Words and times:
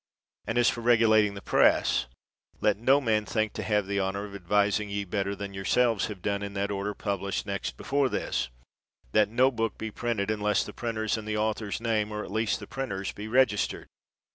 And 0.47 0.57
as 0.57 0.67
for 0.67 0.81
regulating 0.81 1.35
the 1.35 1.43
Press, 1.43 2.07
let 2.59 2.75
no 2.77 2.99
man 2.99 3.23
think 3.23 3.53
to 3.53 3.61
have 3.61 3.85
the 3.85 3.99
honor 3.99 4.25
of 4.25 4.33
advising 4.33 4.89
ye 4.89 5.03
better 5.05 5.35
than 5.35 5.53
yourselves 5.53 6.07
have 6.07 6.23
done 6.23 6.41
in 6.41 6.55
that 6.55 6.71
order 6.71 6.95
pub 6.95 7.19
lished 7.19 7.45
next 7.45 7.77
before 7.77 8.09
this, 8.09 8.49
''that 9.11 9.29
no 9.29 9.51
book 9.51 9.77
be 9.77 9.91
printed, 9.91 10.31
unless 10.31 10.63
the 10.63 10.73
printer's 10.73 11.17
and 11.17 11.27
the 11.27 11.37
author's 11.37 11.79
name, 11.79 12.11
or 12.11 12.23
at 12.23 12.31
least 12.31 12.59
the 12.59 12.65
printer 12.65 13.05
's, 13.05 13.11
be 13.11 13.27
registered. 13.27 13.85